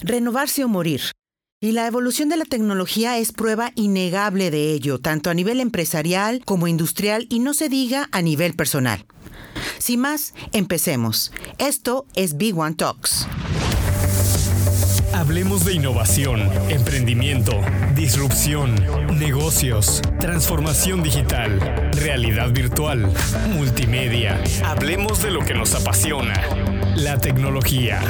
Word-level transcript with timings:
renovarse 0.00 0.64
o 0.64 0.68
morir. 0.68 1.00
Y 1.62 1.72
la 1.72 1.86
evolución 1.86 2.30
de 2.30 2.38
la 2.38 2.46
tecnología 2.46 3.18
es 3.18 3.32
prueba 3.32 3.72
innegable 3.74 4.50
de 4.50 4.72
ello, 4.72 4.98
tanto 4.98 5.28
a 5.28 5.34
nivel 5.34 5.60
empresarial 5.60 6.42
como 6.44 6.68
industrial 6.68 7.26
y 7.28 7.38
no 7.38 7.52
se 7.52 7.68
diga 7.68 8.08
a 8.12 8.22
nivel 8.22 8.54
personal. 8.54 9.04
Sin 9.78 10.00
más, 10.00 10.32
empecemos. 10.52 11.32
Esto 11.58 12.06
es 12.14 12.36
Big 12.38 12.58
One 12.58 12.76
Talks. 12.76 13.26
Hablemos 15.12 15.66
de 15.66 15.74
innovación, 15.74 16.40
emprendimiento, 16.70 17.60
disrupción, 17.94 18.74
negocios, 19.18 20.00
transformación 20.18 21.02
digital, 21.02 21.60
realidad 21.92 22.52
virtual, 22.52 23.12
multimedia. 23.54 24.42
Hablemos 24.64 25.22
de 25.22 25.30
lo 25.30 25.44
que 25.44 25.52
nos 25.52 25.74
apasiona, 25.74 26.40
la 26.96 27.18
tecnología. 27.18 28.00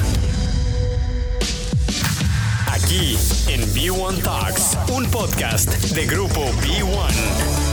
Aquí 2.90 3.16
en 3.46 3.72
B1 3.72 4.20
Talks, 4.20 4.76
un 4.90 5.08
podcast 5.12 5.70
de 5.94 6.06
grupo 6.06 6.44
B1. 6.60 7.69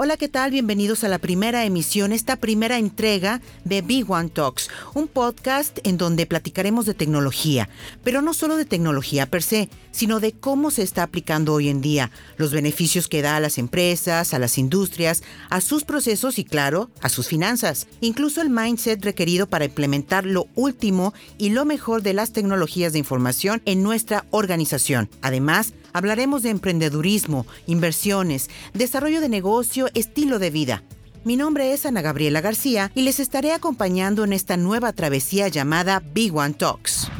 Hola, 0.00 0.16
¿qué 0.16 0.28
tal? 0.28 0.52
Bienvenidos 0.52 1.02
a 1.02 1.08
la 1.08 1.18
primera 1.18 1.64
emisión, 1.64 2.12
esta 2.12 2.36
primera 2.36 2.78
entrega 2.78 3.40
de 3.64 3.82
Big 3.82 4.08
One 4.08 4.28
Talks, 4.28 4.70
un 4.94 5.08
podcast 5.08 5.80
en 5.82 5.98
donde 5.98 6.24
platicaremos 6.24 6.86
de 6.86 6.94
tecnología, 6.94 7.68
pero 8.04 8.22
no 8.22 8.32
solo 8.32 8.56
de 8.56 8.64
tecnología 8.64 9.26
per 9.26 9.42
se, 9.42 9.68
sino 9.90 10.20
de 10.20 10.34
cómo 10.34 10.70
se 10.70 10.82
está 10.82 11.02
aplicando 11.02 11.52
hoy 11.52 11.68
en 11.68 11.80
día, 11.80 12.12
los 12.36 12.52
beneficios 12.52 13.08
que 13.08 13.22
da 13.22 13.34
a 13.34 13.40
las 13.40 13.58
empresas, 13.58 14.34
a 14.34 14.38
las 14.38 14.56
industrias, 14.56 15.24
a 15.50 15.60
sus 15.60 15.82
procesos 15.82 16.38
y 16.38 16.44
claro, 16.44 16.90
a 17.02 17.08
sus 17.08 17.26
finanzas, 17.26 17.88
incluso 18.00 18.40
el 18.40 18.50
mindset 18.50 19.04
requerido 19.04 19.48
para 19.48 19.64
implementar 19.64 20.26
lo 20.26 20.46
último 20.54 21.12
y 21.38 21.50
lo 21.50 21.64
mejor 21.64 22.02
de 22.02 22.14
las 22.14 22.32
tecnologías 22.32 22.92
de 22.92 23.00
información 23.00 23.62
en 23.64 23.82
nuestra 23.82 24.26
organización. 24.30 25.10
Además, 25.22 25.72
Hablaremos 25.92 26.42
de 26.42 26.50
emprendedurismo, 26.50 27.46
inversiones, 27.66 28.50
desarrollo 28.74 29.20
de 29.20 29.28
negocio, 29.28 29.88
estilo 29.94 30.38
de 30.38 30.50
vida. 30.50 30.82
Mi 31.24 31.36
nombre 31.36 31.72
es 31.72 31.84
Ana 31.86 32.00
Gabriela 32.00 32.40
García 32.40 32.90
y 32.94 33.02
les 33.02 33.20
estaré 33.20 33.52
acompañando 33.52 34.24
en 34.24 34.32
esta 34.32 34.56
nueva 34.56 34.92
travesía 34.92 35.48
llamada 35.48 36.02
Big 36.14 36.34
One 36.34 36.54
Talks. 36.54 37.10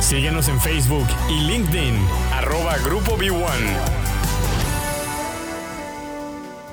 Síguenos 0.00 0.48
en 0.48 0.60
Facebook 0.60 1.06
y 1.30 1.40
LinkedIn, 1.40 1.94
arroba 2.32 2.76
Grupo 2.78 3.16
B1. 3.16 3.46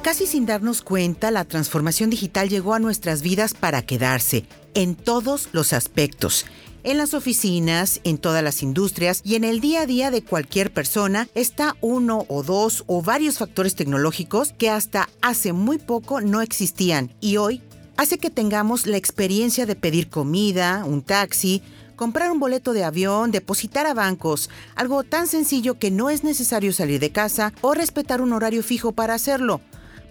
Casi 0.01 0.25
sin 0.25 0.45
darnos 0.45 0.81
cuenta, 0.81 1.29
la 1.29 1.45
transformación 1.45 2.09
digital 2.09 2.49
llegó 2.49 2.73
a 2.73 2.79
nuestras 2.79 3.21
vidas 3.21 3.53
para 3.53 3.81
quedarse, 3.81 4.45
en 4.73 4.95
todos 4.95 5.49
los 5.51 5.73
aspectos 5.73 6.45
en 6.83 6.97
las 6.97 7.13
oficinas, 7.13 8.01
en 8.03 8.17
todas 8.17 8.43
las 8.43 8.63
industrias 8.63 9.21
y 9.23 9.35
en 9.35 9.43
el 9.43 9.59
día 9.59 9.81
a 9.81 9.85
día 9.85 10.11
de 10.11 10.23
cualquier 10.23 10.71
persona 10.71 11.27
está 11.35 11.75
uno 11.81 12.25
o 12.29 12.43
dos 12.43 12.83
o 12.87 13.01
varios 13.01 13.37
factores 13.37 13.75
tecnológicos 13.75 14.53
que 14.57 14.69
hasta 14.69 15.09
hace 15.21 15.53
muy 15.53 15.77
poco 15.77 16.21
no 16.21 16.41
existían 16.41 17.13
y 17.19 17.37
hoy 17.37 17.61
hace 17.97 18.17
que 18.17 18.29
tengamos 18.29 18.87
la 18.87 18.97
experiencia 18.97 19.65
de 19.65 19.75
pedir 19.75 20.09
comida, 20.09 20.85
un 20.85 21.01
taxi, 21.01 21.61
comprar 21.97 22.31
un 22.31 22.39
boleto 22.39 22.71
de 22.71 22.85
avión, 22.85 23.31
depositar 23.31 23.85
a 23.85 23.93
bancos, 23.93 24.49
algo 24.75 25.03
tan 25.03 25.27
sencillo 25.27 25.77
que 25.77 25.91
no 25.91 26.09
es 26.09 26.23
necesario 26.23 26.71
salir 26.71 27.01
de 27.01 27.11
casa 27.11 27.51
o 27.59 27.73
respetar 27.73 28.21
un 28.21 28.31
horario 28.31 28.63
fijo 28.63 28.93
para 28.93 29.15
hacerlo. 29.15 29.59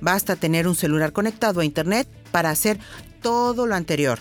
Basta 0.03 0.37
tener 0.37 0.69
un 0.69 0.75
celular 0.75 1.13
conectado 1.13 1.61
a 1.61 1.65
Internet 1.65 2.07
para 2.31 2.51
hacer 2.51 2.79
todo 3.23 3.67
lo 3.67 3.75
anterior. 3.75 4.19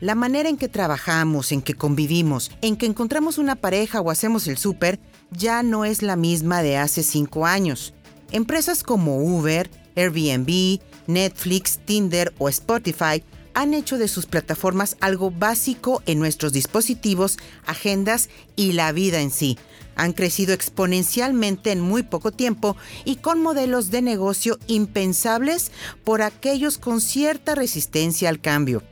La 0.00 0.14
manera 0.14 0.48
en 0.48 0.56
que 0.56 0.68
trabajamos, 0.68 1.50
en 1.50 1.60
que 1.60 1.74
convivimos, 1.74 2.52
en 2.62 2.76
que 2.76 2.86
encontramos 2.86 3.36
una 3.36 3.56
pareja 3.56 4.00
o 4.00 4.12
hacemos 4.12 4.46
el 4.46 4.56
súper, 4.56 5.00
ya 5.32 5.64
no 5.64 5.84
es 5.84 6.02
la 6.02 6.14
misma 6.14 6.62
de 6.62 6.76
hace 6.76 7.02
cinco 7.02 7.46
años. 7.46 7.94
Empresas 8.30 8.84
como 8.84 9.18
Uber, 9.18 9.68
Airbnb, 9.96 10.80
Netflix, 11.08 11.80
Tinder 11.84 12.32
o 12.38 12.48
Spotify 12.48 13.24
han 13.54 13.74
hecho 13.74 13.98
de 13.98 14.06
sus 14.06 14.26
plataformas 14.26 14.96
algo 15.00 15.32
básico 15.32 16.00
en 16.06 16.20
nuestros 16.20 16.52
dispositivos, 16.52 17.36
agendas 17.66 18.28
y 18.54 18.72
la 18.72 18.92
vida 18.92 19.20
en 19.20 19.32
sí. 19.32 19.58
Han 19.96 20.12
crecido 20.12 20.54
exponencialmente 20.54 21.72
en 21.72 21.80
muy 21.80 22.04
poco 22.04 22.30
tiempo 22.30 22.76
y 23.04 23.16
con 23.16 23.42
modelos 23.42 23.90
de 23.90 24.02
negocio 24.02 24.60
impensables 24.68 25.72
por 26.04 26.22
aquellos 26.22 26.78
con 26.78 27.00
cierta 27.00 27.56
resistencia 27.56 28.28
al 28.28 28.40
cambio. 28.40 28.84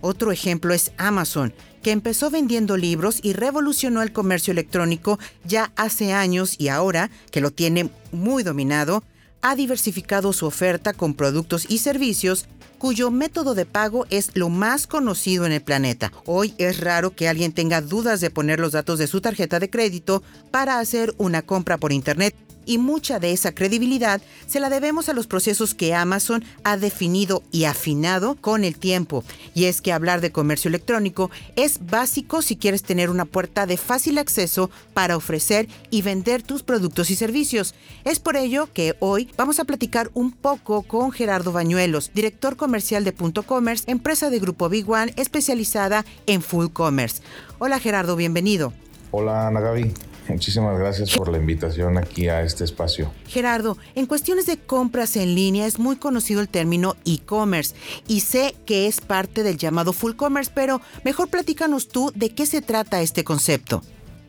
Otro 0.00 0.32
ejemplo 0.32 0.74
es 0.74 0.92
Amazon, 0.96 1.52
que 1.82 1.90
empezó 1.90 2.30
vendiendo 2.30 2.76
libros 2.76 3.20
y 3.22 3.32
revolucionó 3.32 4.02
el 4.02 4.12
comercio 4.12 4.52
electrónico 4.52 5.18
ya 5.44 5.72
hace 5.76 6.12
años 6.12 6.54
y 6.58 6.68
ahora, 6.68 7.10
que 7.30 7.40
lo 7.40 7.50
tiene 7.50 7.90
muy 8.12 8.42
dominado, 8.42 9.02
ha 9.42 9.54
diversificado 9.54 10.32
su 10.32 10.46
oferta 10.46 10.92
con 10.92 11.14
productos 11.14 11.66
y 11.68 11.78
servicios 11.78 12.46
cuyo 12.78 13.10
método 13.10 13.54
de 13.54 13.66
pago 13.66 14.06
es 14.08 14.30
lo 14.34 14.48
más 14.48 14.86
conocido 14.86 15.46
en 15.46 15.52
el 15.52 15.62
planeta. 15.62 16.12
Hoy 16.26 16.54
es 16.58 16.80
raro 16.80 17.14
que 17.14 17.28
alguien 17.28 17.52
tenga 17.52 17.80
dudas 17.80 18.20
de 18.20 18.30
poner 18.30 18.60
los 18.60 18.72
datos 18.72 18.98
de 18.98 19.08
su 19.08 19.20
tarjeta 19.20 19.58
de 19.58 19.68
crédito 19.68 20.22
para 20.50 20.78
hacer 20.78 21.12
una 21.18 21.42
compra 21.42 21.76
por 21.76 21.92
Internet 21.92 22.36
y 22.68 22.76
mucha 22.76 23.18
de 23.18 23.32
esa 23.32 23.52
credibilidad 23.52 24.20
se 24.46 24.60
la 24.60 24.68
debemos 24.68 25.08
a 25.08 25.14
los 25.14 25.26
procesos 25.26 25.74
que 25.74 25.94
Amazon 25.94 26.44
ha 26.64 26.76
definido 26.76 27.42
y 27.50 27.64
afinado 27.64 28.36
con 28.36 28.62
el 28.62 28.78
tiempo. 28.78 29.24
Y 29.54 29.64
es 29.64 29.80
que 29.80 29.92
hablar 29.92 30.20
de 30.20 30.30
comercio 30.32 30.68
electrónico 30.68 31.30
es 31.56 31.80
básico 31.86 32.42
si 32.42 32.56
quieres 32.56 32.82
tener 32.82 33.08
una 33.08 33.24
puerta 33.24 33.64
de 33.64 33.78
fácil 33.78 34.18
acceso 34.18 34.70
para 34.92 35.16
ofrecer 35.16 35.66
y 35.90 36.02
vender 36.02 36.42
tus 36.42 36.62
productos 36.62 37.10
y 37.10 37.16
servicios. 37.16 37.74
Es 38.04 38.20
por 38.20 38.36
ello 38.36 38.68
que 38.72 38.94
hoy 39.00 39.30
vamos 39.38 39.58
a 39.60 39.64
platicar 39.64 40.10
un 40.12 40.30
poco 40.30 40.82
con 40.82 41.10
Gerardo 41.10 41.52
Bañuelos, 41.52 42.10
director 42.12 42.56
comercial 42.56 43.02
de 43.02 43.12
Punto 43.12 43.44
Commerce, 43.44 43.90
empresa 43.90 44.28
de 44.28 44.40
Grupo 44.40 44.68
Big 44.68 44.88
One 44.88 45.14
especializada 45.16 46.04
en 46.26 46.42
Full 46.42 46.66
Commerce. 46.74 47.22
Hola 47.58 47.80
Gerardo, 47.80 48.14
bienvenido. 48.14 48.74
Hola 49.10 49.48
Ana 49.48 49.60
Gaby. 49.60 50.07
Muchísimas 50.28 50.78
gracias 50.78 51.16
por 51.16 51.30
la 51.30 51.38
invitación 51.38 51.96
aquí 51.96 52.28
a 52.28 52.42
este 52.42 52.62
espacio. 52.64 53.10
Gerardo, 53.26 53.78
en 53.94 54.04
cuestiones 54.04 54.44
de 54.44 54.58
compras 54.58 55.16
en 55.16 55.34
línea 55.34 55.66
es 55.66 55.78
muy 55.78 55.96
conocido 55.96 56.42
el 56.42 56.48
término 56.50 56.96
e-commerce 57.06 57.74
y 58.06 58.20
sé 58.20 58.54
que 58.66 58.86
es 58.86 59.00
parte 59.00 59.42
del 59.42 59.56
llamado 59.56 59.94
full 59.94 60.16
commerce, 60.16 60.50
pero 60.54 60.82
mejor 61.02 61.28
platícanos 61.28 61.88
tú 61.88 62.12
de 62.14 62.34
qué 62.34 62.44
se 62.44 62.60
trata 62.60 63.00
este 63.00 63.24
concepto. 63.24 63.82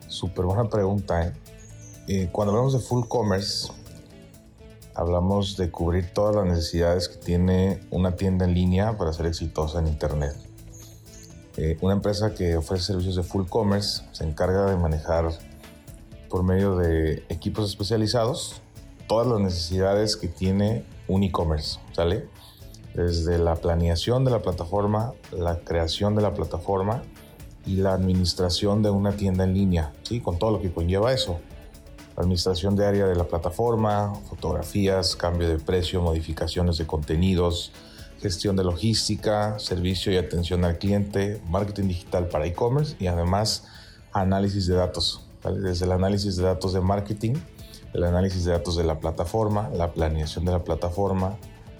Súper 0.08 0.46
buena 0.46 0.68
pregunta. 0.70 1.26
¿eh? 1.26 1.32
¿eh? 2.08 2.28
cuando 2.32 2.52
hablamos 2.52 2.72
de 2.72 2.80
full 2.80 3.06
commerce, 3.06 3.70
hablamos 4.94 5.58
de 5.58 5.70
cubrir 5.70 6.12
todas 6.14 6.34
las 6.34 6.46
necesidades 6.46 7.08
que 7.10 7.16
tiene 7.16 7.80
una 7.90 8.16
tienda 8.16 8.46
en 8.46 8.54
línea 8.54 8.96
para 8.96 9.12
ser 9.12 9.26
exitosa 9.26 9.80
en 9.80 9.88
Internet. 9.88 10.34
Eh, 11.58 11.76
una 11.82 11.92
empresa 11.92 12.34
que 12.34 12.56
ofrece 12.56 12.86
servicios 12.86 13.16
de 13.16 13.22
full 13.22 13.46
commerce 13.46 14.02
se 14.12 14.24
encarga 14.24 14.70
de 14.70 14.76
manejar 14.76 15.30
por 16.30 16.44
medio 16.44 16.76
de 16.76 17.24
equipos 17.28 17.68
especializados 17.68 18.62
todas 19.10 19.26
las 19.26 19.40
necesidades 19.40 20.16
que 20.16 20.28
tiene 20.28 20.84
un 21.08 21.24
e-commerce, 21.24 21.80
¿sale? 21.92 22.28
Desde 22.94 23.38
la 23.38 23.56
planeación 23.56 24.24
de 24.24 24.30
la 24.30 24.40
plataforma, 24.40 25.14
la 25.32 25.58
creación 25.58 26.14
de 26.14 26.22
la 26.22 26.32
plataforma 26.32 27.02
y 27.66 27.76
la 27.76 27.92
administración 27.92 28.84
de 28.84 28.90
una 28.90 29.10
tienda 29.10 29.42
en 29.42 29.54
línea, 29.54 29.92
¿sí? 30.04 30.20
Con 30.20 30.38
todo 30.38 30.52
lo 30.52 30.60
que 30.62 30.72
conlleva 30.72 31.12
eso. 31.12 31.40
administración 32.16 32.76
de 32.76 32.86
área 32.86 33.06
de 33.06 33.16
la 33.16 33.24
plataforma, 33.24 34.14
fotografías, 34.28 35.16
cambio 35.16 35.48
de 35.48 35.58
precio, 35.58 36.00
modificaciones 36.02 36.78
de 36.78 36.86
contenidos, 36.86 37.72
gestión 38.20 38.54
de 38.54 38.62
logística, 38.62 39.58
servicio 39.58 40.12
y 40.12 40.18
atención 40.18 40.64
al 40.64 40.78
cliente, 40.78 41.42
marketing 41.48 41.88
digital 41.88 42.28
para 42.28 42.46
e-commerce 42.46 42.94
y 43.00 43.08
además 43.08 43.66
análisis 44.12 44.68
de 44.68 44.74
datos 44.74 45.29
desde 45.44 45.84
el 45.84 45.92
análisis 45.92 46.36
de 46.36 46.44
datos 46.44 46.72
de 46.72 46.80
marketing, 46.80 47.34
el 47.92 48.04
análisis 48.04 48.44
de 48.44 48.52
datos 48.52 48.76
de 48.76 48.84
la 48.84 49.00
plataforma, 49.00 49.70
la 49.70 49.92
planeación 49.92 50.44
de 50.44 50.52
la 50.52 50.62
plataforma, 50.62 51.36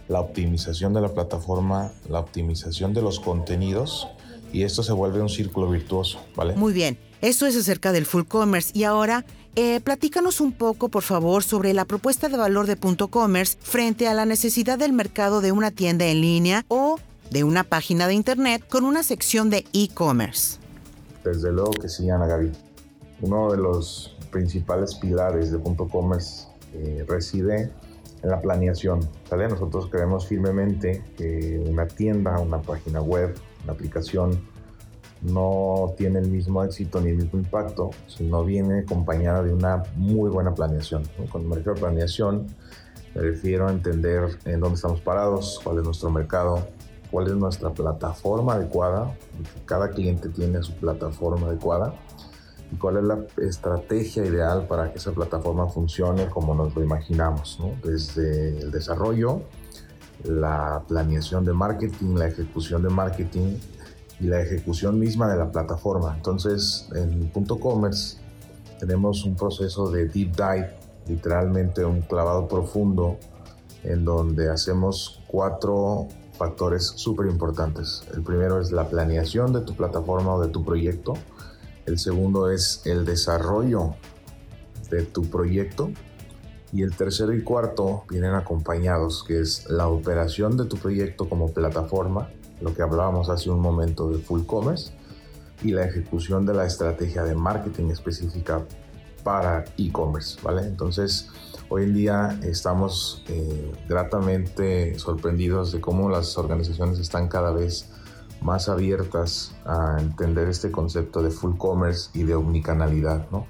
la 0.09 0.21
optimización 0.21 0.93
de 0.93 1.01
la 1.01 1.09
plataforma, 1.09 1.93
la 2.09 2.21
optimización 2.21 2.93
de 2.95 3.03
los 3.03 3.21
contenidos 3.21 4.09
y 4.53 4.65
esto 4.65 4.83
se 4.83 4.93
vuelve 4.93 5.21
un 5.21 5.29
círculo 5.29 5.71
virtuoso, 5.71 6.19
¿vale? 6.35 6.57
Muy 6.57 6.73
bien, 6.73 6.99
eso 7.21 7.47
es 7.47 7.57
acerca 7.57 7.93
del 7.93 8.07
full 8.07 8.25
commerce 8.25 8.73
y 8.75 8.85
ahora 8.85 9.25
eh, 9.57 9.81
platícanos 9.81 10.41
un 10.41 10.53
poco, 10.53 10.89
por 10.89 11.03
favor, 11.03 11.43
sobre 11.43 11.75
la 11.75 11.85
propuesta 11.85 12.29
de 12.29 12.37
valor 12.37 12.67
de 12.67 12.77
punto 12.77 13.09
commerce 13.09 13.57
frente 13.61 14.09
a 14.09 14.15
la 14.15 14.25
necesidad 14.25 14.79
del 14.79 14.93
mercado 14.93 15.41
de 15.41 15.53
una 15.53 15.71
tienda 15.71 16.07
en 16.07 16.21
línea 16.21 16.65
o 16.69 16.99
de 17.31 17.45
una 17.45 17.63
página 17.63 18.09
de 18.09 18.15
internet 18.15 18.65
con 18.69 18.85
una 18.85 19.03
sección 19.03 19.51
de 19.51 19.65
e-commerce. 19.73 20.59
Desde 21.25 21.53
luego 21.53 21.71
que 21.73 21.89
sí, 21.89 22.11
Ana 22.11 22.27
Gaby. 22.27 22.51
Uno 23.23 23.51
de 23.51 23.59
los 23.59 24.17
principales 24.31 24.95
pilares 24.95 25.53
de 25.53 25.59
Punto 25.59 25.89
Commerce 25.89 26.49
eh, 26.75 27.05
reside 27.07 27.71
en 28.23 28.31
la 28.31 28.41
planeación. 28.41 29.01
Nosotros 29.31 29.89
creemos 29.91 30.27
firmemente 30.27 31.03
que 31.17 31.63
una 31.67 31.87
tienda, 31.87 32.39
una 32.39 32.61
página 32.61 33.01
web 33.01 33.35
La 33.67 33.73
aplicación 33.73 34.41
no 35.23 35.93
tiene 35.99 36.19
el 36.21 36.29
mismo 36.29 36.65
éxito 36.65 37.01
ni 37.01 37.11
el 37.11 37.17
mismo 37.17 37.39
impacto 37.39 37.91
si 38.07 38.25
no 38.25 38.43
viene 38.43 38.81
acompañada 38.81 39.43
de 39.43 39.53
una 39.53 39.83
muy 39.97 40.31
buena 40.31 40.55
planeación. 40.55 41.03
Con 41.31 41.43
el 41.43 41.49
mercado 41.49 41.75
de 41.75 41.81
planeación 41.83 42.47
me 43.15 43.23
refiero 43.23 43.69
a 43.69 43.73
entender 43.73 44.39
en 44.47 44.61
dónde 44.61 44.77
estamos 44.77 45.01
parados, 45.01 45.61
cuál 45.63 45.79
es 45.79 45.85
nuestro 45.85 46.11
mercado, 46.11 46.67
cuál 47.11 47.27
es 47.27 47.35
nuestra 47.35 47.71
plataforma 47.71 48.55
adecuada. 48.55 49.15
Cada 49.67 49.91
cliente 49.91 50.29
tiene 50.31 50.63
su 50.63 50.73
plataforma 50.75 51.49
adecuada 51.49 51.95
y 52.73 52.77
cuál 52.77 52.99
es 52.99 53.05
la 53.05 53.19
estrategia 53.39 54.25
ideal 54.25 54.67
para 54.67 54.93
que 54.93 54.99
esa 54.99 55.13
plataforma 55.13 55.69
funcione 55.69 56.29
como 56.29 56.55
nos 56.55 56.75
lo 56.75 56.83
imaginamos, 56.83 57.59
desde 57.83 58.59
el 58.61 58.71
desarrollo, 58.71 59.43
la 60.25 60.83
planeación 60.87 61.45
de 61.45 61.53
marketing, 61.53 62.15
la 62.15 62.29
ejecución 62.29 62.83
de 62.83 62.91
marketing 62.91 63.57
y 64.21 64.25
la 64.25 64.41
ejecución 64.41 64.99
misma 64.99 65.31
de 65.31 65.39
la 65.39 65.51
plataforma. 65.51 66.15
Entonces, 66.15 66.89
en 66.95 67.31
Punto 67.31 67.59
Commerce 67.59 68.19
tenemos 68.79 69.25
un 69.25 69.35
proceso 69.35 69.91
de 69.91 70.07
deep 70.07 70.37
dive, 70.37 70.71
literalmente 71.07 71.85
un 71.85 72.03
clavado 72.03 72.47
profundo, 72.47 73.17
en 73.83 74.05
donde 74.05 74.51
hacemos 74.51 75.23
cuatro 75.27 76.09
factores 76.37 76.93
súper 76.97 77.27
importantes. 77.27 78.03
El 78.15 78.23
primero 78.23 78.61
es 78.61 78.73
la 78.73 78.89
planeación 78.89 79.53
de 79.53 79.61
tu 79.61 79.75
plataforma 79.75 80.35
o 80.35 80.41
de 80.41 80.49
tu 80.49 80.65
proyecto. 80.65 81.15
El 81.87 81.99
segundo 81.99 82.51
es 82.51 82.83
el 82.85 83.05
desarrollo 83.05 83.95
de 84.91 85.03
tu 85.03 85.23
proyecto. 85.31 85.91
Y 86.73 86.83
el 86.83 86.95
tercero 86.95 87.35
y 87.35 87.43
cuarto 87.43 88.05
vienen 88.09 88.35
acompañados, 88.35 89.25
que 89.25 89.41
es 89.41 89.69
la 89.69 89.89
operación 89.89 90.57
de 90.57 90.67
tu 90.67 90.77
proyecto 90.77 91.29
como 91.29 91.53
plataforma, 91.53 92.31
lo 92.61 92.75
que 92.75 92.83
hablábamos 92.83 93.29
hace 93.29 93.51
un 93.51 93.61
momento 93.61 94.09
de 94.09 94.19
full 94.19 94.43
commerce, 94.47 94.93
y 95.65 95.73
la 95.73 95.85
ejecución 95.85 96.47
de 96.47 96.55
la 96.55 96.67
estrategia 96.67 97.25
de 97.25 97.35
marketing 97.35 97.91
específica 97.91 98.65
para 99.25 99.65
e-commerce, 99.77 100.39
¿vale? 100.43 100.63
Entonces, 100.63 101.29
hoy 101.69 101.85
en 101.85 101.95
día 101.95 102.39
estamos 102.43 103.25
eh, 103.29 103.73
gratamente 103.89 104.99
sorprendidos 104.99 105.73
de 105.73 105.81
cómo 105.81 106.09
las 106.09 106.39
organizaciones 106.39 106.99
están 106.99 107.29
cada 107.29 107.51
vez 107.51 107.91
más 108.41 108.69
abiertas 108.69 109.55
a 109.65 109.97
entender 110.01 110.49
este 110.49 110.71
concepto 110.71 111.23
de 111.23 111.31
full 111.31 111.57
commerce 111.57 112.11
y 112.15 112.25
de 112.25 112.35
omnicanalidad, 112.35 113.29
¿no? 113.31 113.47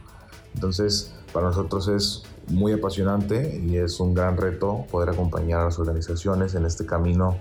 Entonces, 0.55 1.15
para 1.33 1.47
nosotros 1.47 1.89
es 1.89 2.23
muy 2.49 2.73
apasionante 2.73 3.61
y 3.65 3.77
es 3.77 4.01
un 4.01 4.15
gran 4.15 4.37
reto 4.37 4.87
poder 4.91 5.11
acompañar 5.11 5.61
a 5.61 5.65
las 5.67 5.79
organizaciones 5.79 6.55
en 6.55 6.67
este 6.67 6.87
camino 6.87 7.39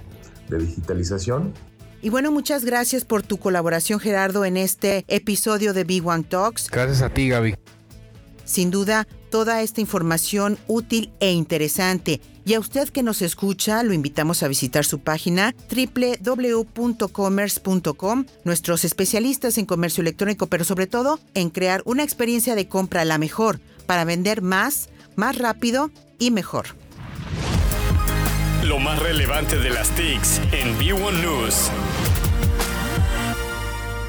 de 0.50 0.60
digitalización. 0.60 1.54
Y 2.01 2.10
bueno, 2.10 2.31
muchas 2.31 2.63
gracias 2.63 3.04
por 3.04 3.24
tu 3.24 3.38
colaboración, 3.38 4.00
Gerardo, 4.00 4.45
en 4.45 4.56
este 4.56 5.04
episodio 5.07 5.74
de 5.74 5.84
Big 5.84 6.06
One 6.06 6.24
Talks. 6.24 6.69
Gracias 6.69 7.02
a 7.02 7.10
ti, 7.10 7.28
Gaby. 7.30 7.56
Sin 8.45 8.72
duda, 8.72 9.07
toda 9.30 9.62
esta 9.62 9.81
información 9.81 10.57
útil 10.68 11.12
e 11.19 11.31
interesante. 11.31 12.22
Y 12.50 12.56
a 12.56 12.60
usted 12.60 12.90
que 12.90 13.04
nos 13.04 13.22
escucha, 13.22 13.84
lo 13.84 13.94
invitamos 13.94 14.42
a 14.42 14.48
visitar 14.48 14.84
su 14.84 15.01
página 15.01 15.54
www.commerce.com, 15.69 18.25
nuestros 18.44 18.86
especialistas 18.86 19.60
en 19.60 19.68
comercio 19.68 20.01
electrónico, 20.01 20.48
pero 20.48 20.63
sobre 20.63 20.88
todo 20.88 21.19
en 21.36 21.51
crear 21.51 21.84
una 21.86 22.01
experiencia 22.01 22.56
de 22.56 22.68
compra 22.68 23.06
la 23.06 23.19
mejor 23.19 23.60
para 23.86 24.04
vender 24.04 24.42
más, 24.42 24.90
más 25.16 25.38
rápido 25.38 25.92
y 26.18 26.31
mejor. 26.31 26.69
Lo 28.63 28.80
más 28.80 28.98
relevante 28.98 29.60
de 29.60 29.69
las 29.69 29.92
TICs 29.92 30.42
en 30.52 30.75
B1 30.80 31.22
News. 31.22 31.69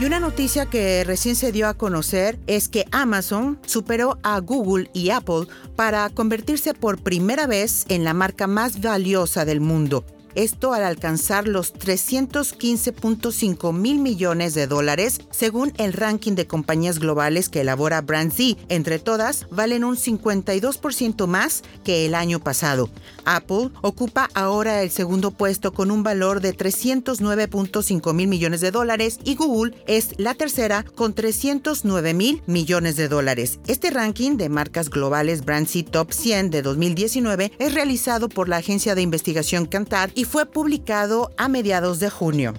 Y 0.00 0.06
una 0.06 0.18
noticia 0.18 0.64
que 0.64 1.04
recién 1.04 1.36
se 1.36 1.52
dio 1.52 1.68
a 1.68 1.74
conocer 1.74 2.38
es 2.46 2.70
que 2.70 2.86
Amazon 2.90 3.58
superó 3.66 4.18
a 4.22 4.38
Google 4.40 4.88
y 4.94 5.10
Apple 5.10 5.46
para 5.76 6.08
convertirse 6.08 6.72
por 6.72 7.02
primera 7.02 7.46
vez 7.46 7.84
en 7.90 8.04
la 8.04 8.14
marca 8.14 8.46
más 8.46 8.80
valiosa 8.80 9.44
del 9.44 9.60
mundo 9.60 10.06
esto 10.34 10.72
al 10.72 10.84
alcanzar 10.84 11.48
los 11.48 11.74
315.5 11.74 13.72
mil 13.72 13.98
millones 13.98 14.54
de 14.54 14.66
dólares, 14.66 15.20
según 15.30 15.72
el 15.78 15.92
ranking 15.92 16.32
de 16.32 16.46
compañías 16.46 16.98
globales 16.98 17.48
que 17.48 17.60
elabora 17.62 18.00
BrandZ. 18.00 18.56
Entre 18.68 18.98
todas, 18.98 19.46
valen 19.50 19.84
un 19.84 19.96
52% 19.96 21.26
más 21.26 21.62
que 21.84 22.06
el 22.06 22.14
año 22.14 22.40
pasado. 22.40 22.90
Apple 23.24 23.70
ocupa 23.82 24.28
ahora 24.34 24.82
el 24.82 24.90
segundo 24.90 25.30
puesto 25.30 25.72
con 25.72 25.90
un 25.90 26.02
valor 26.02 26.40
de 26.40 26.56
309.5 26.56 28.14
mil 28.14 28.28
millones 28.28 28.60
de 28.60 28.70
dólares 28.70 29.18
y 29.24 29.34
Google 29.34 29.74
es 29.86 30.14
la 30.18 30.34
tercera 30.34 30.84
con 30.94 31.14
309 31.14 32.14
mil 32.14 32.42
millones 32.46 32.96
de 32.96 33.08
dólares. 33.08 33.60
Este 33.66 33.90
ranking 33.90 34.36
de 34.36 34.48
marcas 34.48 34.90
globales 34.90 35.44
BrandZ 35.44 35.84
Top 35.90 36.12
100 36.12 36.50
de 36.50 36.62
2019 36.62 37.52
es 37.58 37.74
realizado 37.74 38.28
por 38.28 38.48
la 38.48 38.56
agencia 38.56 38.94
de 38.94 39.02
investigación 39.02 39.66
Kantar 39.66 40.10
y 40.20 40.24
fue 40.26 40.44
publicado 40.44 41.30
a 41.38 41.48
mediados 41.48 41.98
de 41.98 42.10
junio. 42.10 42.52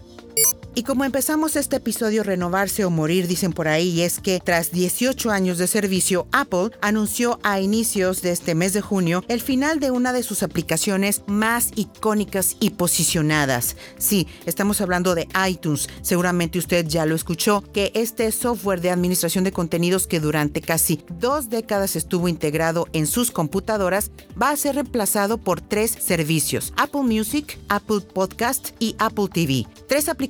Y 0.73 0.83
como 0.83 1.03
empezamos 1.03 1.57
este 1.57 1.75
episodio 1.75 2.23
Renovarse 2.23 2.85
o 2.85 2.89
Morir, 2.89 3.27
dicen 3.27 3.51
por 3.51 3.67
ahí, 3.67 4.01
es 4.03 4.21
que 4.21 4.39
tras 4.39 4.71
18 4.71 5.29
años 5.29 5.57
de 5.57 5.67
servicio, 5.67 6.27
Apple 6.31 6.69
anunció 6.79 7.41
a 7.43 7.59
inicios 7.59 8.21
de 8.21 8.31
este 8.31 8.55
mes 8.55 8.71
de 8.71 8.79
junio 8.79 9.21
el 9.27 9.41
final 9.41 9.81
de 9.81 9.91
una 9.91 10.13
de 10.13 10.23
sus 10.23 10.43
aplicaciones 10.43 11.23
más 11.27 11.71
icónicas 11.75 12.55
y 12.61 12.69
posicionadas. 12.69 13.75
Sí, 13.97 14.27
estamos 14.45 14.79
hablando 14.79 15.13
de 15.13 15.27
iTunes. 15.45 15.89
Seguramente 16.03 16.57
usted 16.57 16.87
ya 16.87 17.05
lo 17.05 17.15
escuchó, 17.15 17.65
que 17.73 17.91
este 17.93 18.31
software 18.31 18.79
de 18.79 18.91
administración 18.91 19.43
de 19.43 19.51
contenidos 19.51 20.07
que 20.07 20.21
durante 20.21 20.61
casi 20.61 21.03
dos 21.19 21.49
décadas 21.49 21.97
estuvo 21.97 22.29
integrado 22.29 22.87
en 22.93 23.07
sus 23.07 23.31
computadoras 23.31 24.09
va 24.41 24.51
a 24.51 24.55
ser 24.55 24.75
reemplazado 24.75 25.37
por 25.37 25.59
tres 25.59 25.91
servicios, 25.91 26.71
Apple 26.77 27.01
Music, 27.01 27.59
Apple 27.67 27.99
Podcast 27.99 28.69
y 28.79 28.95
Apple 28.99 29.27
TV. 29.33 29.67
Tres 29.89 30.07
aplicaciones 30.07 30.20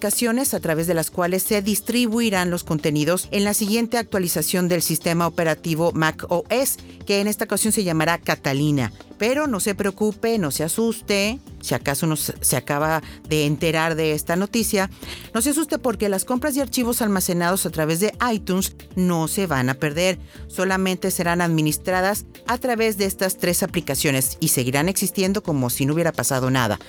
a 0.53 0.59
través 0.59 0.87
de 0.87 0.93
las 0.93 1.11
cuales 1.11 1.43
se 1.43 1.61
distribuirán 1.61 2.49
los 2.49 2.63
contenidos 2.63 3.27
en 3.31 3.43
la 3.43 3.53
siguiente 3.53 3.97
actualización 3.97 4.67
del 4.67 4.81
sistema 4.81 5.27
operativo 5.27 5.91
Mac 5.93 6.25
OS, 6.29 6.77
que 7.05 7.19
en 7.19 7.27
esta 7.27 7.45
ocasión 7.45 7.73
se 7.73 7.83
llamará 7.83 8.17
Catalina. 8.17 8.91
Pero 9.21 9.45
no 9.45 9.59
se 9.59 9.75
preocupe, 9.75 10.39
no 10.39 10.49
se 10.49 10.63
asuste, 10.63 11.39
si 11.61 11.75
acaso 11.75 12.07
no 12.07 12.15
se 12.15 12.57
acaba 12.57 13.03
de 13.29 13.45
enterar 13.45 13.93
de 13.93 14.13
esta 14.13 14.35
noticia, 14.35 14.89
no 15.35 15.43
se 15.43 15.51
asuste 15.51 15.77
porque 15.77 16.09
las 16.09 16.25
compras 16.25 16.55
de 16.55 16.63
archivos 16.63 17.03
almacenados 17.03 17.67
a 17.67 17.69
través 17.69 17.99
de 17.99 18.15
iTunes 18.33 18.75
no 18.95 19.27
se 19.27 19.45
van 19.45 19.69
a 19.69 19.75
perder, 19.75 20.17
solamente 20.47 21.11
serán 21.11 21.41
administradas 21.41 22.25
a 22.47 22.57
través 22.57 22.97
de 22.97 23.05
estas 23.05 23.37
tres 23.37 23.61
aplicaciones 23.61 24.37
y 24.39 24.47
seguirán 24.47 24.89
existiendo 24.89 25.43
como 25.43 25.69
si 25.69 25.85
no 25.85 25.93
hubiera 25.93 26.13
pasado 26.13 26.49
nada. 26.49 26.79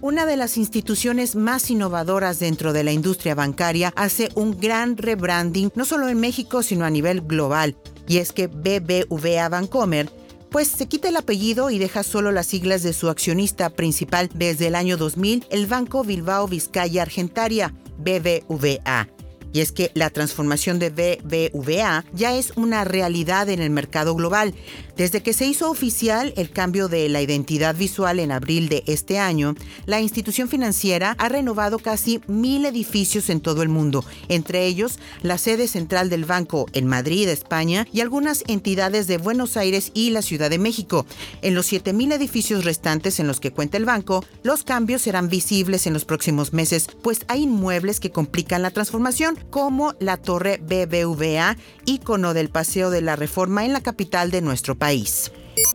Una 0.00 0.24
de 0.24 0.36
las 0.36 0.58
instituciones 0.58 1.34
más 1.34 1.68
innovadoras 1.68 2.38
dentro 2.38 2.72
de 2.72 2.84
la 2.84 2.92
industria 2.92 3.34
bancaria 3.34 3.92
hace 3.96 4.28
un 4.36 4.56
gran 4.56 4.96
rebranding 4.96 5.72
no 5.74 5.84
solo 5.84 6.08
en 6.08 6.20
México 6.20 6.62
sino 6.62 6.84
a 6.84 6.90
nivel 6.90 7.22
global, 7.22 7.76
y 8.06 8.18
es 8.18 8.30
que 8.30 8.46
BBVA 8.46 9.48
Bancomer 9.48 10.21
pues 10.52 10.68
se 10.68 10.86
quita 10.86 11.08
el 11.08 11.16
apellido 11.16 11.70
y 11.70 11.78
deja 11.78 12.02
solo 12.02 12.30
las 12.30 12.46
siglas 12.46 12.82
de 12.82 12.92
su 12.92 13.08
accionista 13.08 13.70
principal 13.70 14.28
desde 14.34 14.66
el 14.66 14.74
año 14.74 14.98
2000, 14.98 15.46
el 15.50 15.66
Banco 15.66 16.04
Bilbao 16.04 16.46
Vizcaya 16.46 17.00
Argentaria, 17.00 17.74
BBVA. 17.96 19.08
Y 19.54 19.60
es 19.60 19.72
que 19.72 19.90
la 19.94 20.10
transformación 20.10 20.78
de 20.78 20.90
BBVA 20.90 22.04
ya 22.12 22.36
es 22.36 22.52
una 22.56 22.84
realidad 22.84 23.48
en 23.48 23.60
el 23.60 23.70
mercado 23.70 24.14
global. 24.14 24.54
Desde 24.96 25.22
que 25.22 25.32
se 25.32 25.46
hizo 25.46 25.70
oficial 25.70 26.34
el 26.36 26.50
cambio 26.50 26.88
de 26.88 27.08
la 27.08 27.22
identidad 27.22 27.74
visual 27.74 28.20
en 28.20 28.30
abril 28.30 28.68
de 28.68 28.84
este 28.86 29.18
año, 29.18 29.54
la 29.86 30.02
institución 30.02 30.48
financiera 30.48 31.16
ha 31.18 31.30
renovado 31.30 31.78
casi 31.78 32.20
mil 32.26 32.66
edificios 32.66 33.30
en 33.30 33.40
todo 33.40 33.62
el 33.62 33.70
mundo, 33.70 34.04
entre 34.28 34.66
ellos 34.66 34.98
la 35.22 35.38
sede 35.38 35.66
central 35.66 36.10
del 36.10 36.26
banco 36.26 36.66
en 36.74 36.86
Madrid, 36.86 37.26
España, 37.28 37.86
y 37.90 38.02
algunas 38.02 38.44
entidades 38.48 39.06
de 39.06 39.16
Buenos 39.16 39.56
Aires 39.56 39.92
y 39.94 40.10
la 40.10 40.20
Ciudad 40.20 40.50
de 40.50 40.58
México. 40.58 41.06
En 41.40 41.54
los 41.54 41.72
mil 41.94 42.12
edificios 42.12 42.64
restantes 42.66 43.18
en 43.18 43.26
los 43.26 43.40
que 43.40 43.50
cuenta 43.50 43.78
el 43.78 43.86
banco, 43.86 44.22
los 44.42 44.62
cambios 44.62 45.02
serán 45.02 45.30
visibles 45.30 45.86
en 45.86 45.94
los 45.94 46.04
próximos 46.04 46.52
meses, 46.52 46.88
pues 47.02 47.20
hay 47.28 47.44
inmuebles 47.44 47.98
que 47.98 48.10
complican 48.10 48.60
la 48.60 48.70
transformación, 48.70 49.38
como 49.48 49.94
la 50.00 50.18
Torre 50.18 50.58
BBVA, 50.58 51.56
ícono 51.86 52.34
del 52.34 52.50
Paseo 52.50 52.90
de 52.90 53.00
la 53.00 53.16
Reforma 53.16 53.64
en 53.64 53.72
la 53.72 53.80
capital 53.80 54.30
de 54.30 54.42
nuestro 54.42 54.74
país. 54.74 54.81
base. 54.82 55.30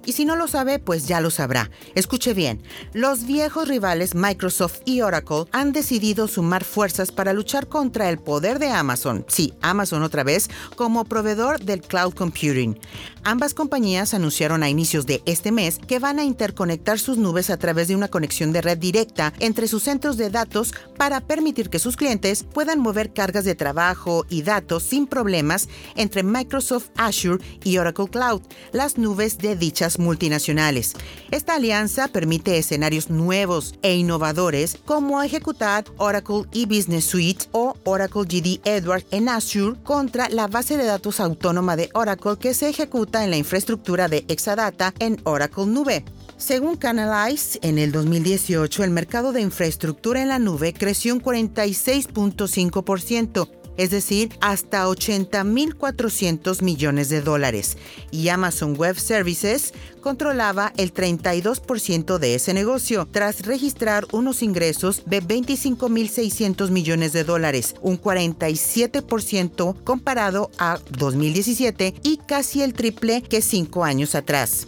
Y 0.06 0.14
si 0.14 0.24
no 0.24 0.38
lo 0.38 0.48
sabe, 0.48 0.80
pues 0.80 1.06
ya 1.06 1.20
lo 1.20 1.30
sabrá. 1.30 1.70
Escuche 1.94 2.34
bien, 2.34 2.62
los 2.94 3.26
viejos 3.26 3.68
rivales 3.68 4.16
Microsoft 4.16 4.80
y 4.86 5.02
Oracle 5.02 5.46
han 5.52 5.74
decidido 5.74 6.30
sumar 6.30 6.64
fuerzas 6.64 7.12
para 7.12 7.34
luchar 7.34 7.68
contra 7.68 8.10
el 8.10 8.18
poder 8.18 8.58
de 8.58 8.70
Amazon, 8.70 9.26
sí, 9.28 9.54
Amazon 9.62 10.04
otra 10.04 10.24
vez, 10.24 10.50
como 10.78 11.04
proveedor 11.04 11.60
del 11.60 11.82
cloud 11.82 12.14
computing. 12.14 12.80
Ambas 13.24 13.54
compañías 13.54 14.14
anunciaron 14.14 14.64
a 14.64 14.70
inicios 14.70 15.06
de 15.06 15.22
este 15.26 15.52
mes 15.52 15.80
que 15.86 16.00
van 16.00 16.20
a 16.20 16.24
interconectar 16.24 17.00
sus 17.00 17.18
nubes 17.18 17.50
a 17.50 17.58
través 17.58 17.90
de 17.90 17.96
una 17.98 18.08
conexión 18.08 18.54
de 18.54 18.62
red 18.62 18.78
directa 18.78 19.34
entre 19.40 19.68
sus 19.68 19.84
centros 19.84 20.16
de 20.16 20.30
datos 20.30 20.74
para 20.96 21.20
permitir 21.20 21.70
que 21.70 21.80
sus 21.80 21.98
clientes 21.98 22.46
puedan 22.46 22.80
mover 22.80 23.12
cargas 23.12 23.44
de 23.44 23.56
trabajo 23.56 24.26
y 24.30 24.44
datos 24.44 24.84
sin 24.84 25.08
problemas 25.08 25.68
entre 25.98 26.24
Microsoft 26.24 26.92
Azure 26.96 27.44
y 27.66 27.78
Oracle 27.78 28.08
Cloud, 28.08 28.42
las 28.72 28.98
nubes 28.98 29.38
de 29.40 29.58
dichas 29.68 30.00
multinacionales. 30.00 30.94
Esta 31.30 31.56
alianza 31.56 32.08
permite 32.08 32.58
escenarios 32.58 33.10
nuevos 33.10 33.76
e 33.82 33.96
innovadores 33.96 34.78
como 34.86 35.22
ejecutar 35.22 35.84
Oracle 35.98 36.46
eBusiness 36.54 37.04
Suite 37.04 37.48
o 37.52 37.76
Oracle 37.84 38.24
GD 38.24 38.62
Edwards 38.64 39.06
en 39.12 39.28
Azure 39.28 39.78
contra 39.84 40.30
la 40.30 40.48
base 40.48 40.78
de 40.78 40.86
datos 40.86 41.20
autónoma 41.20 41.76
de 41.76 41.90
Oracle 41.94 42.38
que 42.40 42.54
se 42.54 42.70
ejecuta 42.70 43.26
en 43.26 43.32
la 43.32 43.36
infraestructura 43.36 44.08
de 44.08 44.24
Exadata 44.30 44.94
en 45.00 45.20
Oracle 45.26 45.66
Nube. 45.66 46.06
Según 46.38 46.78
Canalize, 46.78 47.60
en 47.62 47.78
el 47.78 47.92
2018 47.92 48.86
el 48.86 48.92
mercado 48.92 49.34
de 49.34 49.42
infraestructura 49.42 50.22
en 50.22 50.30
la 50.30 50.40
nube 50.40 50.72
creció 50.72 51.14
un 51.14 51.22
46.5%, 51.22 53.50
es 53.78 53.92
decir, 53.92 54.30
hasta 54.42 54.86
80.400 54.88 56.62
millones 56.62 57.10
de 57.10 57.22
dólares, 57.22 57.78
y 58.12 58.30
Amazon 58.30 58.76
Web 58.76 59.00
Services 59.00 59.74
controlaba 60.02 60.74
el 60.78 60.94
32% 60.94 62.18
de 62.18 62.36
ese 62.36 62.54
negocio, 62.54 63.08
tras 63.12 63.42
registrar 63.42 64.06
unos 64.12 64.42
ingresos 64.42 65.04
de 65.06 65.22
25.600 65.22 66.70
millones 66.70 67.14
de 67.14 67.24
dólares, 67.24 67.76
un 67.82 68.02
47% 68.02 69.76
comparado 69.84 70.50
a 70.58 70.80
2017 70.98 71.94
y 72.04 72.18
casi 72.18 72.62
el 72.62 72.74
triple 72.74 73.22
que 73.22 73.42
cinco 73.42 73.84
años 73.84 74.16
atrás. 74.16 74.68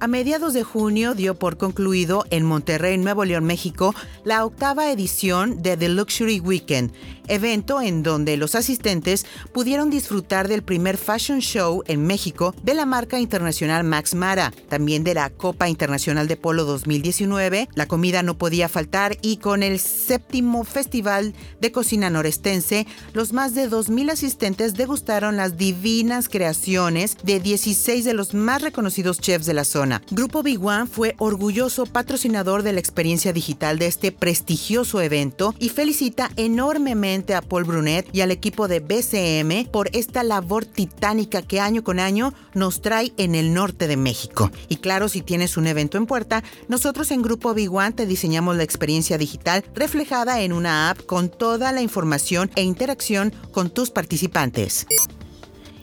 A 0.00 0.06
mediados 0.06 0.54
de 0.54 0.62
junio 0.62 1.16
dio 1.16 1.34
por 1.34 1.56
concluido 1.56 2.24
en 2.30 2.44
Monterrey, 2.44 2.96
Nuevo 2.98 3.24
León, 3.24 3.44
México, 3.44 3.96
la 4.22 4.44
octava 4.44 4.92
edición 4.92 5.60
de 5.60 5.76
The 5.76 5.88
Luxury 5.88 6.38
Weekend, 6.38 6.92
evento 7.28 7.80
en 7.80 8.02
donde 8.02 8.36
los 8.36 8.54
asistentes 8.54 9.26
pudieron 9.52 9.90
disfrutar 9.90 10.48
del 10.48 10.62
primer 10.62 10.96
fashion 10.96 11.40
show 11.40 11.82
en 11.86 12.06
México 12.06 12.54
de 12.62 12.74
la 12.74 12.86
marca 12.86 13.18
internacional 13.18 13.84
Max 13.84 14.14
Mara, 14.14 14.52
también 14.68 15.04
de 15.04 15.14
la 15.14 15.30
Copa 15.30 15.68
Internacional 15.68 16.28
de 16.28 16.36
Polo 16.36 16.64
2019, 16.64 17.68
la 17.74 17.86
comida 17.86 18.22
no 18.22 18.38
podía 18.38 18.68
faltar 18.68 19.16
y 19.22 19.38
con 19.38 19.62
el 19.62 19.78
séptimo 19.78 20.64
Festival 20.64 21.34
de 21.60 21.72
Cocina 21.72 22.10
Norestense, 22.10 22.86
los 23.12 23.32
más 23.32 23.54
de 23.54 23.68
2.000 23.68 24.10
asistentes 24.10 24.74
degustaron 24.74 25.36
las 25.36 25.56
divinas 25.56 26.28
creaciones 26.28 27.16
de 27.22 27.40
16 27.40 28.04
de 28.04 28.14
los 28.14 28.34
más 28.34 28.62
reconocidos 28.62 29.20
chefs 29.20 29.46
de 29.46 29.54
la 29.54 29.64
zona. 29.64 30.02
Grupo 30.10 30.42
Big 30.42 30.64
One 30.64 30.86
fue 30.86 31.14
orgulloso 31.18 31.86
patrocinador 31.86 32.62
de 32.62 32.72
la 32.72 32.80
experiencia 32.80 33.32
digital 33.32 33.78
de 33.78 33.86
este 33.86 34.12
prestigioso 34.12 35.00
evento 35.00 35.54
y 35.58 35.68
felicita 35.68 36.30
enormemente 36.36 37.17
a 37.34 37.42
Paul 37.42 37.64
Brunet 37.64 38.08
y 38.12 38.20
al 38.20 38.30
equipo 38.30 38.68
de 38.68 38.80
BCM 38.80 39.70
por 39.70 39.90
esta 39.92 40.22
labor 40.22 40.64
titánica 40.64 41.42
que 41.42 41.60
año 41.60 41.82
con 41.82 41.98
año 41.98 42.32
nos 42.54 42.80
trae 42.80 43.12
en 43.16 43.34
el 43.34 43.52
norte 43.52 43.86
de 43.88 43.96
México. 43.96 44.50
Y 44.68 44.76
claro, 44.76 45.08
si 45.08 45.22
tienes 45.22 45.56
un 45.56 45.66
evento 45.66 45.98
en 45.98 46.06
puerta, 46.06 46.42
nosotros 46.68 47.10
en 47.10 47.22
Grupo 47.22 47.54
Big 47.54 47.72
One 47.72 47.92
te 47.92 48.06
diseñamos 48.06 48.56
la 48.56 48.62
experiencia 48.62 49.18
digital 49.18 49.64
reflejada 49.74 50.40
en 50.40 50.52
una 50.52 50.90
app 50.90 51.04
con 51.06 51.28
toda 51.28 51.72
la 51.72 51.82
información 51.82 52.50
e 52.56 52.62
interacción 52.62 53.32
con 53.52 53.70
tus 53.70 53.90
participantes. 53.90 54.86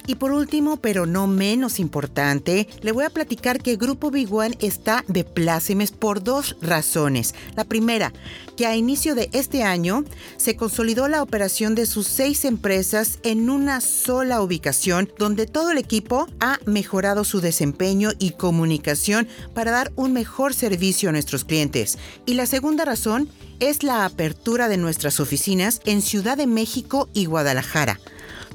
Y 0.07 0.15
por 0.15 0.31
último, 0.31 0.77
pero 0.77 1.05
no 1.05 1.27
menos 1.27 1.79
importante, 1.79 2.67
le 2.81 2.91
voy 2.91 3.05
a 3.05 3.09
platicar 3.09 3.61
que 3.61 3.75
Grupo 3.75 4.11
Big 4.11 4.31
One 4.31 4.55
está 4.59 5.03
de 5.07 5.23
plácemes 5.23 5.91
por 5.91 6.23
dos 6.23 6.57
razones. 6.61 7.33
La 7.55 7.63
primera, 7.63 8.13
que 8.55 8.67
a 8.67 8.75
inicio 8.75 9.15
de 9.15 9.29
este 9.33 9.63
año 9.63 10.03
se 10.37 10.55
consolidó 10.55 11.07
la 11.07 11.23
operación 11.23 11.73
de 11.75 11.85
sus 11.87 12.07
seis 12.07 12.45
empresas 12.45 13.19
en 13.23 13.49
una 13.49 13.81
sola 13.81 14.41
ubicación, 14.41 15.11
donde 15.17 15.47
todo 15.47 15.71
el 15.71 15.77
equipo 15.77 16.27
ha 16.39 16.59
mejorado 16.65 17.23
su 17.23 17.41
desempeño 17.41 18.11
y 18.19 18.31
comunicación 18.31 19.27
para 19.53 19.71
dar 19.71 19.91
un 19.95 20.13
mejor 20.13 20.53
servicio 20.53 21.09
a 21.09 21.11
nuestros 21.13 21.45
clientes. 21.45 21.97
Y 22.25 22.35
la 22.35 22.45
segunda 22.45 22.85
razón 22.85 23.29
es 23.59 23.83
la 23.83 24.05
apertura 24.05 24.67
de 24.67 24.77
nuestras 24.77 25.19
oficinas 25.19 25.81
en 25.85 26.01
Ciudad 26.01 26.37
de 26.37 26.47
México 26.47 27.09
y 27.13 27.25
Guadalajara. 27.25 27.99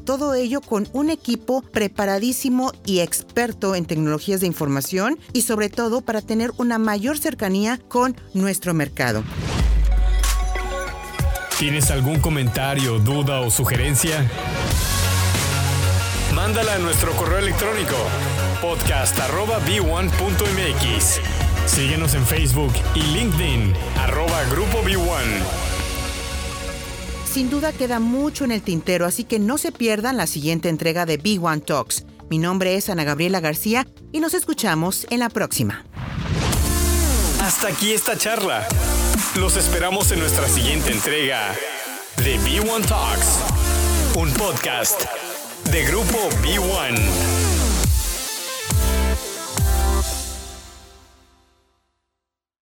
Todo 0.05 0.35
ello 0.35 0.61
con 0.61 0.89
un 0.93 1.11
equipo 1.11 1.63
preparadísimo 1.63 2.73
y 2.85 3.01
experto 3.01 3.75
en 3.75 3.85
tecnologías 3.85 4.41
de 4.41 4.47
información 4.47 5.19
y 5.33 5.43
sobre 5.43 5.69
todo 5.69 6.01
para 6.01 6.23
tener 6.23 6.53
una 6.59 6.79
mayor 6.79 7.19
cercanía 7.19 7.79
con 7.89 8.17
nuestro 8.35 8.75
mercado. 8.75 9.25
¿Tienes 11.59 11.91
algún 11.91 12.21
comentario, 12.21 12.99
duda 12.99 13.41
o 13.41 13.51
sugerencia? 13.51 14.31
Mándala 16.35 16.77
a 16.77 16.79
nuestro 16.79 17.13
correo 17.13 17.39
electrónico 17.39 17.97
podcast.b1.mx. 18.63 21.21
Síguenos 21.67 22.15
en 22.15 22.27
Facebook 22.27 22.73
y 22.95 23.03
LinkedIn, 23.03 23.75
arroba 23.99 24.43
Grupo 24.51 24.83
B1. 24.83 25.70
Sin 27.33 27.49
duda 27.49 27.73
queda 27.73 28.01
mucho 28.01 28.45
en 28.45 28.51
el 28.51 28.61
tintero, 28.61 29.07
así 29.07 29.23
que 29.23 29.39
no 29.39 29.57
se 29.57 29.71
pierdan 29.71 30.17
la 30.17 30.27
siguiente 30.27 30.69
entrega 30.69 31.07
de 31.07 31.17
Big 31.17 31.41
One 31.41 31.61
Talks. 31.61 32.05
Mi 32.29 32.39
nombre 32.39 32.75
es 32.75 32.91
Ana 32.91 33.05
Gabriela 33.05 33.39
García 33.39 33.87
y 34.11 34.19
nos 34.19 34.35
escuchamos 34.35 35.07
en 35.11 35.21
la 35.21 35.29
próxima. 35.29 35.85
Hasta 37.41 37.69
aquí 37.69 37.93
esta 37.93 38.19
charla. 38.19 38.67
Los 39.39 39.57
esperamos 39.57 40.11
en 40.11 40.19
nuestra 40.19 40.49
siguiente 40.49 40.91
entrega 40.91 41.55
de 42.17 42.37
B1 42.41 42.87
Talks, 42.89 43.39
un 44.17 44.33
podcast 44.33 45.05
de 45.71 45.85
grupo 45.85 46.19
B1. 46.43 47.40